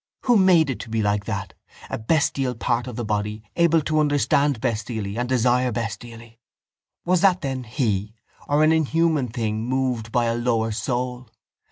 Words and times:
Who 0.23 0.35
made 0.35 0.71
it 0.71 0.79
to 0.79 0.89
be 0.89 1.03
like 1.03 1.25
that, 1.25 1.53
a 1.87 1.99
bestial 1.99 2.55
part 2.55 2.87
of 2.87 2.95
the 2.95 3.05
body 3.05 3.43
able 3.55 3.81
to 3.81 3.99
understand 3.99 4.59
bestially 4.59 5.15
and 5.15 5.29
desire 5.29 5.71
bestially? 5.71 6.39
Was 7.05 7.21
that 7.21 7.41
then 7.41 7.65
he 7.65 8.15
or 8.47 8.63
an 8.63 8.71
inhuman 8.71 9.27
thing 9.27 9.63
moved 9.63 10.11
by 10.11 10.25
a 10.25 10.33
lower 10.33 10.71
soul? 10.71 11.29